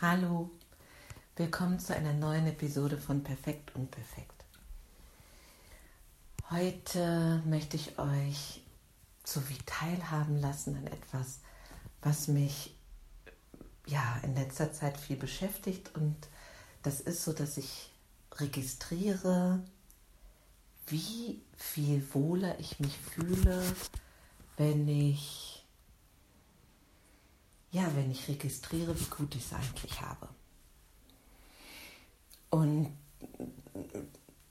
Hallo, 0.00 0.48
willkommen 1.34 1.80
zu 1.80 1.92
einer 1.92 2.12
neuen 2.12 2.46
Episode 2.46 2.98
von 2.98 3.24
Perfekt 3.24 3.74
und 3.74 3.90
Perfekt. 3.90 4.44
Heute 6.52 7.42
möchte 7.44 7.76
ich 7.76 7.98
euch 7.98 8.62
so 9.24 9.48
wie 9.48 9.58
teilhaben 9.66 10.40
lassen 10.40 10.76
an 10.76 10.86
etwas, 10.86 11.40
was 12.00 12.28
mich 12.28 12.76
ja 13.86 14.20
in 14.22 14.36
letzter 14.36 14.72
Zeit 14.72 14.96
viel 14.96 15.16
beschäftigt 15.16 15.92
und 15.96 16.16
das 16.84 17.00
ist 17.00 17.24
so, 17.24 17.32
dass 17.32 17.56
ich 17.56 17.90
registriere, 18.36 19.64
wie 20.86 21.42
viel 21.56 22.06
wohler 22.14 22.56
ich 22.60 22.78
mich 22.78 22.96
fühle, 22.98 23.64
wenn 24.58 24.86
ich 24.86 25.47
ja, 27.70 27.90
wenn 27.94 28.10
ich 28.10 28.28
registriere, 28.28 28.98
wie 28.98 29.04
gut 29.04 29.34
ich 29.34 29.44
es 29.44 29.52
eigentlich 29.52 30.00
habe. 30.00 30.28
Und 32.50 32.92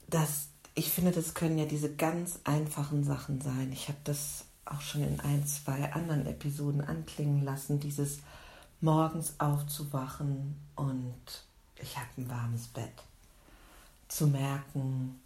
das, 0.08 0.48
ich 0.74 0.90
finde, 0.90 1.10
das 1.10 1.34
können 1.34 1.58
ja 1.58 1.66
diese 1.66 1.94
ganz 1.94 2.40
einfachen 2.44 3.04
Sachen 3.04 3.40
sein. 3.40 3.72
Ich 3.72 3.88
habe 3.88 3.98
das 4.04 4.44
auch 4.64 4.80
schon 4.80 5.02
in 5.02 5.20
ein, 5.20 5.46
zwei 5.46 5.92
anderen 5.92 6.26
Episoden 6.26 6.80
anklingen 6.80 7.42
lassen, 7.42 7.80
dieses 7.80 8.18
morgens 8.80 9.34
aufzuwachen 9.38 10.56
und 10.76 11.44
ich 11.76 11.96
habe 11.96 12.08
ein 12.18 12.30
warmes 12.30 12.68
Bett. 12.68 12.92
Zu 14.08 14.28
merken, 14.28 15.20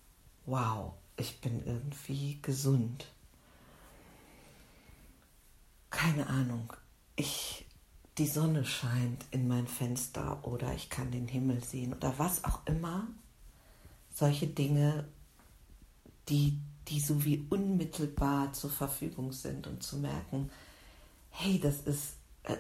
wow, 0.47 0.95
ich 1.17 1.41
bin 1.41 1.65
irgendwie 1.67 2.39
gesund. 2.41 3.07
Keine 5.91 6.27
Ahnung. 6.27 6.73
Ich 7.17 7.62
die 8.19 8.27
Sonne 8.27 8.65
scheint 8.65 9.25
in 9.31 9.49
mein 9.49 9.67
Fenster 9.67 10.47
oder 10.47 10.75
ich 10.75 10.91
kann 10.91 11.11
den 11.11 11.29
Himmel 11.29 11.65
sehen 11.65 11.95
oder 11.95 12.19
was 12.19 12.45
auch 12.45 12.61
immer. 12.67 13.07
Solche 14.15 14.47
Dinge, 14.47 15.09
die, 16.29 16.59
die 16.89 17.01
so 17.01 17.25
wie 17.25 17.47
unmittelbar 17.49 18.53
zur 18.53 18.71
Verfügung 18.71 19.33
sind 19.33 19.67
und 19.67 19.83
zu 19.83 19.97
merken, 19.97 20.51
hey, 21.31 21.59
das 21.59 21.81
ist 21.81 22.17
äh, 22.45 22.53
äh, 22.53 22.57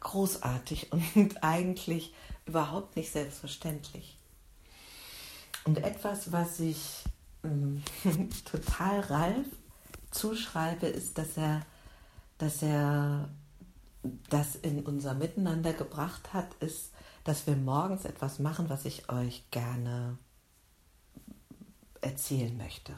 großartig 0.00 0.90
und 1.14 1.44
eigentlich 1.44 2.12
überhaupt 2.44 2.96
nicht 2.96 3.12
selbstverständlich. 3.12 4.16
Und 5.64 5.78
etwas, 5.78 6.32
was 6.32 6.58
ich 6.58 7.04
äh, 7.44 8.18
total 8.44 9.00
Ralf 9.00 9.46
zuschreibe, 10.10 10.88
ist, 10.88 11.18
dass 11.18 11.36
er, 11.36 11.64
dass 12.38 12.62
er 12.62 13.28
das 14.28 14.56
in 14.56 14.84
unser 14.84 15.14
Miteinander 15.14 15.72
gebracht 15.72 16.32
hat, 16.32 16.54
ist, 16.60 16.90
dass 17.24 17.46
wir 17.46 17.56
morgens 17.56 18.04
etwas 18.04 18.38
machen, 18.38 18.68
was 18.68 18.84
ich 18.84 19.08
euch 19.10 19.44
gerne 19.50 20.18
erzählen 22.00 22.56
möchte. 22.56 22.94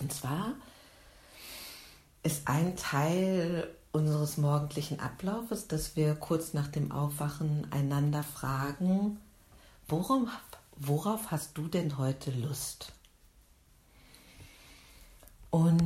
Und 0.00 0.12
zwar 0.12 0.54
ist 2.22 2.48
ein 2.48 2.76
Teil 2.76 3.68
unseres 3.92 4.38
morgendlichen 4.38 4.98
Ablaufes, 4.98 5.68
dass 5.68 5.94
wir 5.94 6.14
kurz 6.14 6.52
nach 6.52 6.68
dem 6.68 6.90
Aufwachen 6.90 7.70
einander 7.70 8.22
fragen, 8.22 9.18
worum, 9.88 10.28
worauf 10.76 11.30
hast 11.30 11.56
du 11.58 11.68
denn 11.68 11.98
heute 11.98 12.30
Lust? 12.30 12.92
Und 15.50 15.83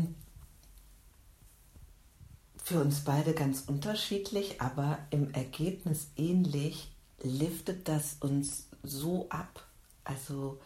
für 2.68 2.82
uns 2.82 3.00
beide 3.00 3.32
ganz 3.32 3.62
unterschiedlich, 3.66 4.60
aber 4.60 4.98
im 5.08 5.32
Ergebnis 5.32 6.08
ähnlich, 6.16 6.92
liftet 7.22 7.88
das 7.88 8.18
uns 8.20 8.66
so 8.82 9.26
ab. 9.30 9.66
Also 10.04 10.60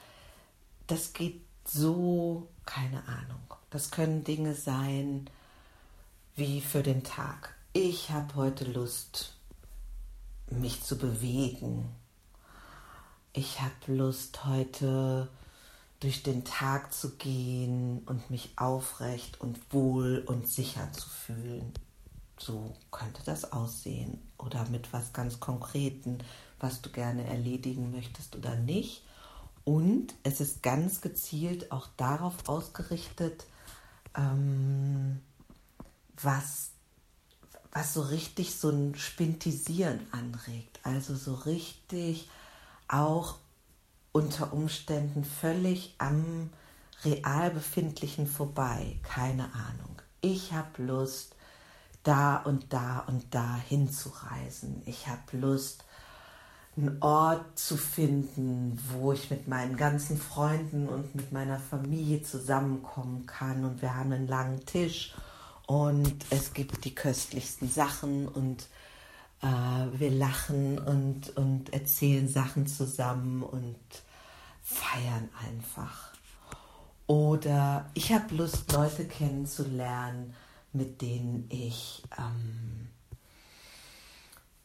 das 0.89 1.13
geht 1.13 1.43
so, 1.65 2.49
keine 2.67 3.07
Ahnung. 3.07 3.55
Das 3.71 3.93
können 3.93 4.25
Dinge 4.25 4.55
sein 4.57 5.31
wie 6.35 6.61
für 6.61 6.83
den 6.83 7.05
Tag. 7.05 7.55
Ich 7.73 8.11
habe 8.11 8.35
heute 8.35 8.65
Lust, 8.65 9.37
mich 10.51 10.83
zu 10.83 10.99
bewegen. 10.99 11.89
Ich 13.33 13.61
habe 13.61 13.95
Lust, 13.97 14.45
heute 14.45 15.29
durch 16.01 16.25
den 16.25 16.45
Tag 16.45 16.93
zu 16.93 17.11
gehen 17.15 18.03
und 18.07 18.29
mich 18.29 18.55
aufrecht 18.57 19.41
und 19.41 19.73
wohl 19.73 20.25
und 20.27 20.49
sicher 20.49 20.93
zu 20.93 21.09
fühlen 21.09 21.73
so 22.45 22.75
könnte 22.91 23.23
das 23.25 23.53
aussehen 23.53 24.21
oder 24.39 24.69
mit 24.69 24.93
was 24.93 25.13
ganz 25.13 25.41
Konkreten, 25.41 26.19
was 26.59 26.83
du 26.83 26.91
gerne 26.91 27.25
erledigen 27.27 27.91
möchtest 27.91 28.37
oder 28.37 28.57
nicht. 28.57 29.05
Und 29.65 30.15
es 30.25 30.41
ist 30.41 30.63
ganz 30.63 31.01
gezielt 31.01 31.71
auch 31.71 31.89
darauf 31.97 32.49
ausgerichtet, 32.49 33.47
ähm, 34.17 35.21
was, 36.21 36.71
was 37.73 37.95
so 37.95 38.03
richtig 38.03 38.57
so 38.57 38.71
ein 38.71 38.97
Spintisieren 38.97 40.01
anregt. 40.11 40.81
Also 40.83 41.15
so 41.15 41.35
richtig 41.35 42.29
auch 42.89 43.37
unter 44.11 44.53
Umständen 44.53 45.25
völlig 45.25 45.95
am 45.99 46.51
real 47.05 47.51
befindlichen 47.51 48.27
vorbei. 48.27 48.99
Keine 49.03 49.45
Ahnung. 49.55 50.03
Ich 50.21 50.53
habe 50.53 50.83
Lust, 50.83 51.35
da 52.03 52.37
und 52.37 52.73
da 52.73 53.05
und 53.07 53.35
da 53.35 53.57
hinzureisen. 53.69 54.83
Ich 54.87 55.07
habe 55.07 55.37
Lust, 55.37 55.85
einen 56.77 57.03
Ort 57.03 57.59
zu 57.59 57.77
finden, 57.77 58.79
wo 58.93 59.13
ich 59.13 59.31
mit 59.31 59.47
meinen 59.47 59.77
ganzen 59.77 60.17
Freunden 60.17 60.89
und 60.89 61.15
mit 61.15 61.31
meiner 61.31 61.59
Familie 61.59 62.23
zusammenkommen 62.23 63.27
kann. 63.27 63.65
Und 63.65 63.83
wir 63.83 63.95
haben 63.95 64.13
einen 64.13 64.27
langen 64.27 64.65
Tisch 64.65 65.15
und 65.67 66.15
es 66.31 66.55
gibt 66.55 66.85
die 66.85 66.95
köstlichsten 66.95 67.69
Sachen 67.69 68.27
und 68.27 68.69
äh, 69.43 69.47
wir 69.99 70.11
lachen 70.11 70.79
und, 70.79 71.37
und 71.37 71.73
erzählen 71.75 72.29
Sachen 72.29 72.67
zusammen 72.67 73.43
und 73.43 73.77
feiern 74.63 75.29
einfach. 75.47 76.13
Oder 77.07 77.91
ich 77.93 78.13
habe 78.13 78.35
Lust, 78.35 78.73
Leute 78.73 79.05
kennenzulernen 79.05 80.35
mit 80.73 81.03
denen 81.03 81.47
ich 81.51 82.03
ähm, 82.19 82.89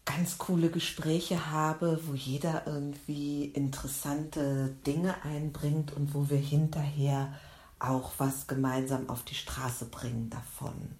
ganz 0.06 0.38
coole 0.38 0.70
Gespräche 0.70 1.52
habe, 1.52 2.00
wo 2.06 2.14
jeder 2.14 2.66
irgendwie 2.66 3.46
interessante 3.46 4.76
Dinge 4.86 5.24
einbringt 5.24 5.92
und 5.94 6.14
wo 6.14 6.30
wir 6.30 6.38
hinterher 6.38 7.34
auch 7.80 8.14
was 8.18 8.48
gemeinsam 8.48 9.10
auf 9.10 9.24
die 9.24 9.36
Straße 9.36 9.86
bringen 9.86 10.30
davon. 10.30 10.96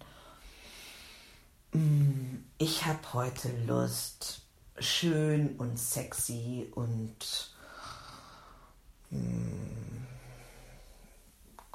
Mm, 1.72 2.44
ich 2.58 2.84
habe 2.84 3.00
heute 3.14 3.50
Lust, 3.66 4.42
schön 4.78 5.56
und 5.56 5.78
sexy 5.78 6.70
und 6.74 7.50
mm, 9.10 9.87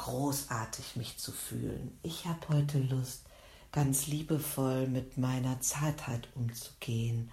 großartig 0.03 0.97
mich 0.97 1.17
zu 1.17 1.31
fühlen. 1.31 1.97
Ich 2.03 2.25
habe 2.25 2.49
heute 2.49 2.77
Lust, 2.77 3.23
ganz 3.71 4.07
liebevoll 4.07 4.85
mit 4.87 5.17
meiner 5.17 5.61
Zartheit 5.61 6.27
umzugehen. 6.35 7.31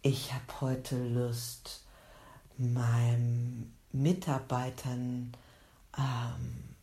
Ich 0.00 0.32
habe 0.32 0.60
heute 0.62 0.96
Lust, 1.06 1.84
meinen 2.56 3.76
Mitarbeitern 3.92 5.36
ähm, 5.98 6.74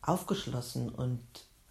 aufgeschlossen 0.00 0.90
und 0.90 1.24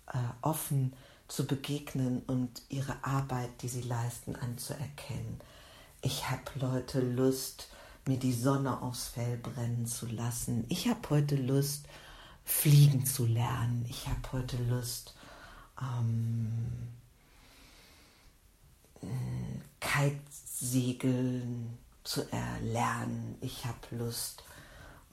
äh, 0.07 0.17
offen 0.41 0.91
zu 1.29 1.47
begegnen 1.47 2.23
und 2.27 2.61
ihre 2.67 3.05
Arbeit, 3.05 3.61
die 3.61 3.69
sie 3.69 3.83
leisten, 3.83 4.35
anzuerkennen. 4.35 5.39
Ich 6.01 6.29
habe 6.29 6.43
Leute 6.55 6.99
Lust, 6.99 7.69
mir 8.05 8.17
die 8.17 8.33
Sonne 8.33 8.81
aufs 8.81 9.07
Fell 9.07 9.37
brennen 9.37 9.85
zu 9.85 10.07
lassen. 10.07 10.65
Ich 10.67 10.89
habe 10.89 11.09
heute 11.09 11.37
Lust, 11.37 11.85
fliegen 12.47 13.05
zu 13.05 13.25
lernen. 13.25 13.85
Ich 13.89 14.07
habe 14.07 14.31
heute 14.31 14.55
Lust, 14.63 15.13
ähm, 15.81 16.87
Kitesegeln 19.81 21.77
zu 22.03 22.31
erlernen. 22.31 23.35
Ich 23.41 23.65
habe 23.65 23.77
Lust, 23.91 24.43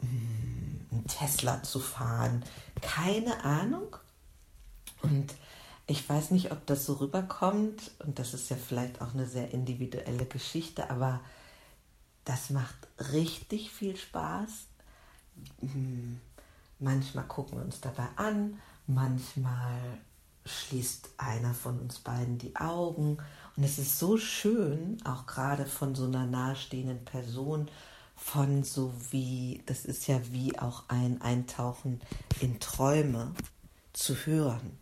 mm, 0.00 0.92
einen 0.92 1.06
Tesla 1.08 1.62
zu 1.64 1.80
fahren. 1.80 2.44
Keine 2.80 3.44
Ahnung. 3.44 3.96
Und 5.02 5.34
ich 5.88 6.08
weiß 6.08 6.30
nicht, 6.30 6.52
ob 6.52 6.64
das 6.66 6.86
so 6.86 6.94
rüberkommt. 6.94 7.90
Und 7.98 8.20
das 8.20 8.32
ist 8.32 8.48
ja 8.48 8.56
vielleicht 8.56 9.02
auch 9.02 9.12
eine 9.12 9.26
sehr 9.26 9.50
individuelle 9.52 10.24
Geschichte, 10.26 10.88
aber 10.88 11.20
das 12.24 12.50
macht 12.50 12.76
richtig 13.12 13.72
viel 13.72 13.96
Spaß. 13.96 14.50
Manchmal 16.78 17.26
gucken 17.26 17.58
wir 17.58 17.64
uns 17.64 17.80
dabei 17.80 18.08
an, 18.16 18.58
manchmal 18.86 19.98
schließt 20.46 21.10
einer 21.16 21.54
von 21.54 21.80
uns 21.80 22.00
beiden 22.00 22.38
die 22.38 22.54
Augen 22.56 23.18
Und 23.56 23.64
es 23.64 23.78
ist 23.78 23.98
so 23.98 24.18
schön, 24.18 24.98
auch 25.04 25.26
gerade 25.26 25.64
von 25.64 25.94
so 25.94 26.04
einer 26.04 26.26
nahestehenden 26.26 27.04
Person, 27.04 27.70
von 28.16 28.62
so 28.64 28.92
wie, 29.10 29.62
das 29.66 29.84
ist 29.84 30.06
ja 30.06 30.20
wie 30.32 30.58
auch 30.58 30.84
ein 30.88 31.20
Eintauchen 31.22 32.00
in 32.40 32.60
Träume 32.60 33.32
zu 33.92 34.14
hören. 34.26 34.78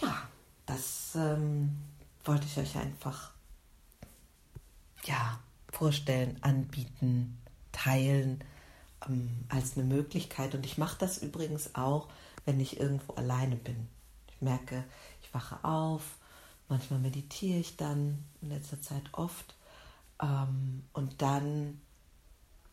Ja, 0.00 0.28
das 0.66 1.12
ähm, 1.14 1.78
wollte 2.24 2.46
ich 2.46 2.58
euch 2.58 2.76
einfach 2.76 3.32
ja, 5.04 5.40
vorstellen, 5.72 6.36
anbieten, 6.42 7.38
teilen 7.72 8.44
ähm, 9.06 9.44
als 9.48 9.76
eine 9.76 9.86
Möglichkeit. 9.86 10.54
Und 10.54 10.64
ich 10.64 10.78
mache 10.78 10.98
das 10.98 11.18
übrigens 11.18 11.74
auch, 11.74 12.08
wenn 12.44 12.60
ich 12.60 12.80
irgendwo 12.80 13.14
alleine 13.14 13.56
bin. 13.56 13.88
Ich 14.28 14.40
merke, 14.40 14.84
ich 15.22 15.32
wache 15.34 15.62
auf, 15.64 16.02
manchmal 16.68 17.00
meditiere 17.00 17.60
ich 17.60 17.76
dann, 17.76 18.24
in 18.40 18.50
letzter 18.50 18.80
Zeit 18.80 19.04
oft. 19.12 19.54
Ähm, 20.20 20.84
und 20.92 21.22
dann 21.22 21.80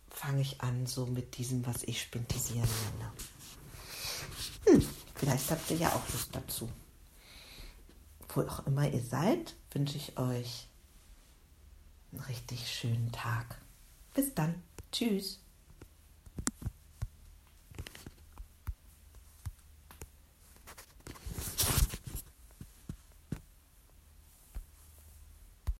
fange 0.09 0.41
ich 0.41 0.61
an, 0.61 0.85
so 0.85 1.05
mit 1.05 1.37
diesem, 1.37 1.65
was 1.65 1.83
ich 1.83 2.01
spintisieren 2.01 2.69
nenne. 2.97 3.11
Hm, 4.65 4.87
vielleicht 5.15 5.51
habt 5.51 5.69
ihr 5.71 5.77
ja 5.77 5.89
auch 5.89 6.09
Lust 6.11 6.29
dazu. 6.33 6.69
Wo 8.29 8.41
auch 8.41 8.65
immer 8.65 8.89
ihr 8.89 9.03
seid, 9.03 9.55
wünsche 9.71 9.97
ich 9.97 10.17
euch 10.17 10.67
einen 12.11 12.21
richtig 12.21 12.69
schönen 12.71 13.11
Tag. 13.11 13.57
Bis 14.13 14.33
dann. 14.33 14.61
Tschüss. 14.91 15.44